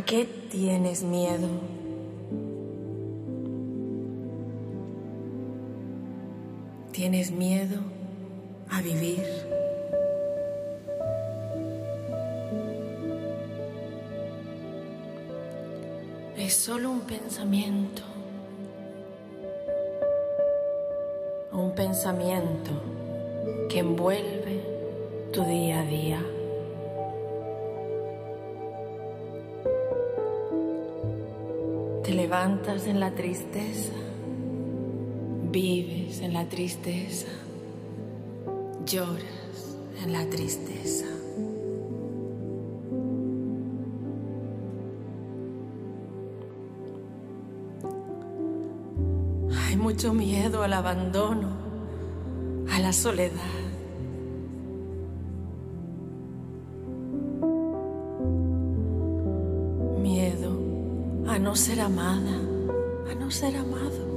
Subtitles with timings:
[0.00, 1.46] ¿A qué tienes miedo?
[6.90, 7.76] ¿Tienes miedo
[8.70, 9.22] a vivir?
[16.38, 18.00] Es solo un pensamiento.
[21.52, 22.70] Un pensamiento
[23.68, 24.62] que envuelve
[25.30, 26.39] tu día a día.
[32.20, 33.94] Levantas en la tristeza,
[35.50, 37.28] vives en la tristeza,
[38.84, 41.06] lloras en la tristeza.
[49.64, 51.48] Hay mucho miedo al abandono,
[52.70, 53.69] a la soledad.
[61.40, 62.38] No ser amada,
[63.10, 64.10] a no ser amado.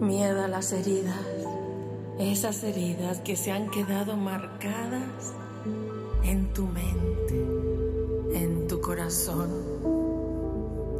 [0.00, 1.26] Miedo a las heridas,
[2.18, 5.34] esas heridas que se han quedado marcadas
[6.24, 9.50] en tu mente, en tu corazón,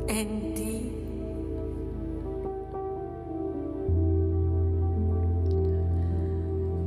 [0.06, 0.92] en ti.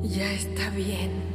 [0.03, 1.32] Ya está bien.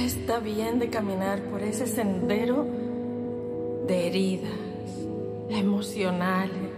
[0.00, 2.66] Está bien de caminar por ese sendero
[3.86, 4.50] de heridas
[5.50, 6.72] emocionales.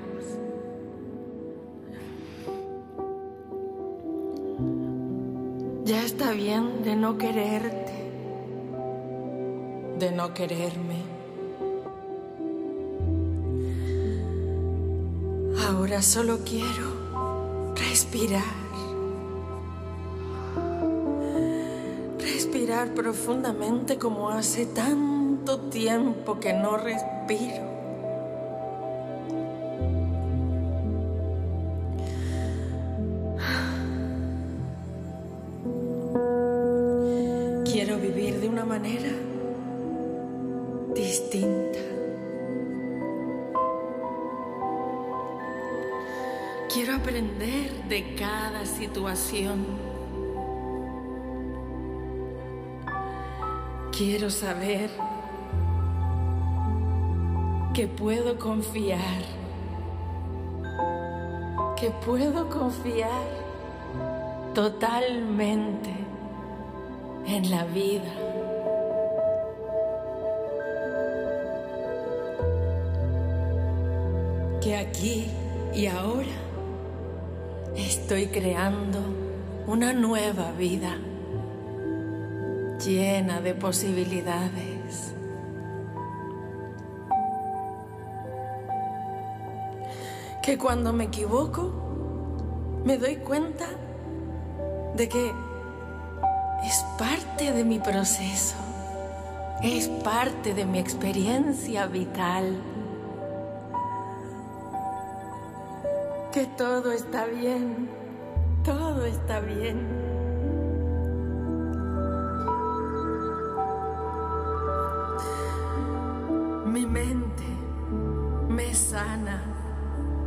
[5.84, 7.92] Ya está bien de no quererte,
[9.98, 11.16] de no quererme.
[15.68, 18.65] Ahora solo quiero respirar.
[22.36, 27.64] Respirar profundamente como hace tanto tiempo que no respiro.
[37.64, 39.12] Quiero vivir de una manera
[40.94, 41.78] distinta.
[46.70, 49.95] Quiero aprender de cada situación.
[53.96, 54.90] Quiero saber
[57.72, 59.22] que puedo confiar,
[61.80, 63.26] que puedo confiar
[64.52, 65.94] totalmente
[67.26, 68.12] en la vida.
[74.60, 75.30] Que aquí
[75.74, 76.36] y ahora
[77.74, 78.98] estoy creando
[79.66, 80.98] una nueva vida
[82.84, 85.14] llena de posibilidades.
[90.42, 91.72] Que cuando me equivoco,
[92.84, 93.66] me doy cuenta
[94.94, 95.32] de que
[96.64, 98.56] es parte de mi proceso,
[99.62, 102.56] es parte de mi experiencia vital.
[106.32, 107.88] Que todo está bien,
[108.62, 110.05] todo está bien.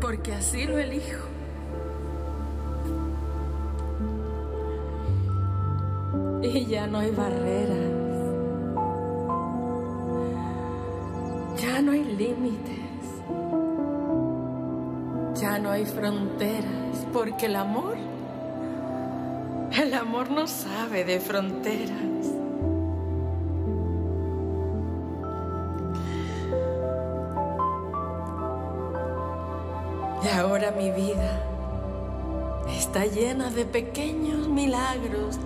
[0.02, 1.28] Porque así lo elijo.
[6.42, 7.92] Y ya no hay barreras.
[11.62, 12.80] Ya no hay límites.
[15.42, 17.06] Ya no hay fronteras.
[17.12, 17.98] Porque el amor,
[19.72, 22.39] el amor no sabe de fronteras.
[30.34, 31.44] Ahora mi vida
[32.70, 35.40] está llena de pequeños milagros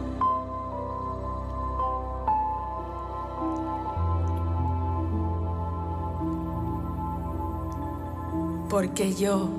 [8.69, 9.49] porque yo,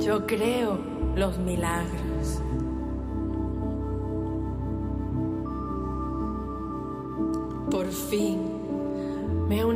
[0.00, 0.78] yo creo
[1.14, 2.42] los milagros.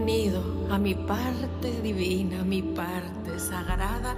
[0.03, 4.17] Unido a mi parte divina, mi parte sagrada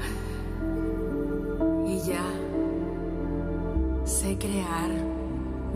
[1.86, 2.25] y ya
[4.04, 4.90] sé crear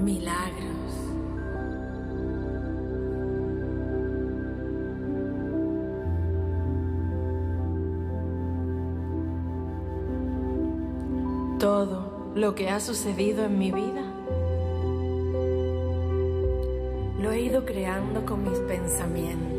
[0.03, 0.95] milagros.
[11.59, 14.05] Todo lo que ha sucedido en mi vida
[17.21, 19.58] lo he ido creando con mis pensamientos.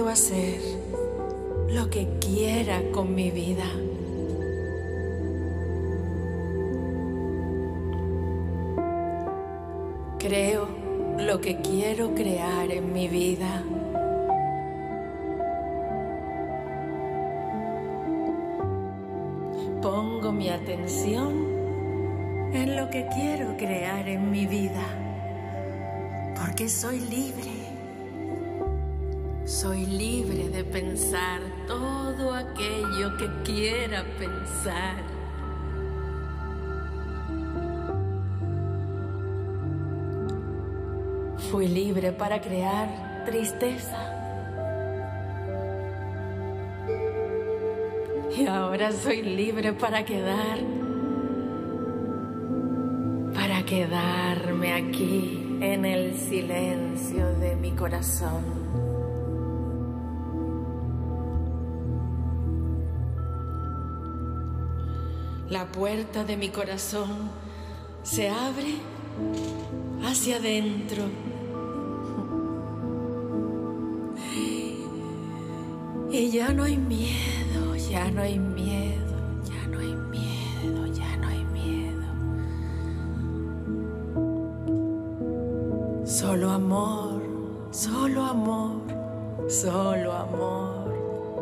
[0.00, 0.58] Puedo hacer
[1.68, 3.66] lo que quiera con mi vida.
[10.18, 10.68] Creo
[11.18, 13.62] lo que quiero crear en mi vida.
[19.82, 21.34] Pongo mi atención
[22.54, 24.86] en lo que quiero crear en mi vida,
[26.34, 27.59] porque soy libre.
[29.60, 34.96] Soy libre de pensar todo aquello que quiera pensar.
[41.50, 43.98] Fui libre para crear tristeza.
[48.38, 50.58] Y ahora soy libre para quedar,
[53.34, 58.89] para quedarme aquí en el silencio de mi corazón.
[65.50, 67.28] La puerta de mi corazón
[68.04, 68.76] se abre
[70.04, 71.02] hacia adentro.
[76.12, 81.26] Y ya no hay miedo, ya no hay miedo, ya no hay miedo, ya no
[81.26, 82.04] hay miedo.
[86.06, 87.22] Solo amor,
[87.72, 88.82] solo amor,
[89.48, 90.94] solo amor,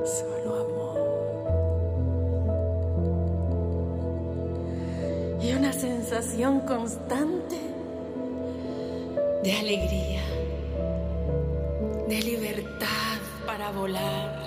[0.05, 0.88] solo amor.
[5.49, 7.57] Y una sensación constante
[9.43, 10.21] de alegría,
[12.07, 13.17] de libertad
[13.47, 14.43] para volar.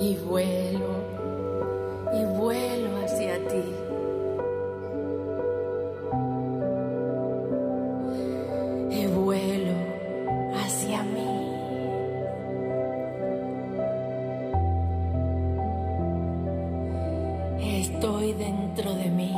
[0.00, 1.04] Y vuelo,
[2.14, 3.85] y vuelo hacia ti.
[17.96, 19.34] Estoy dentro de mí.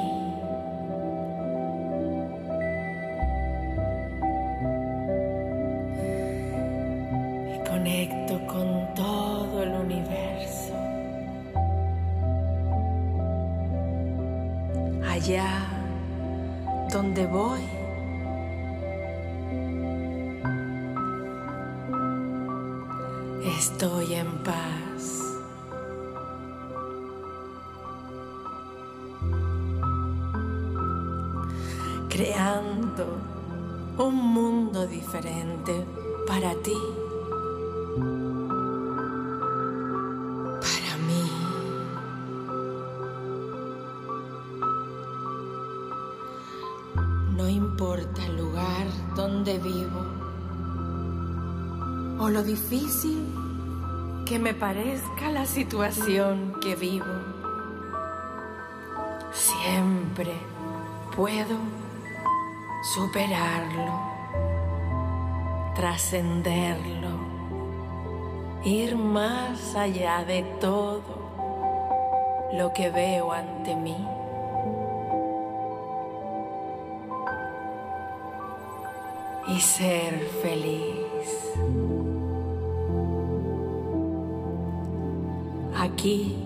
[7.54, 10.74] Y conecto con todo el universo.
[15.08, 15.68] Allá
[16.90, 17.62] donde voy.
[23.56, 24.87] Estoy en paz.
[33.98, 35.84] Un mundo diferente
[36.26, 36.78] para ti,
[40.60, 41.24] para mí.
[47.36, 50.06] No importa el lugar donde vivo
[52.18, 53.26] o lo difícil
[54.24, 57.04] que me parezca la situación que vivo,
[59.32, 60.32] siempre
[61.14, 61.87] puedo
[62.82, 64.00] superarlo,
[65.74, 67.10] trascenderlo,
[68.64, 71.28] ir más allá de todo
[72.52, 73.96] lo que veo ante mí.
[79.48, 81.54] Y ser feliz.
[85.74, 86.36] Aquí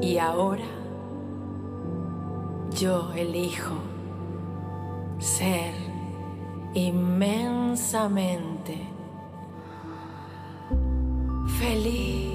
[0.00, 0.64] y ahora
[2.70, 3.74] yo elijo
[5.18, 5.74] ser
[6.74, 8.78] inmensamente
[11.58, 12.33] feliz.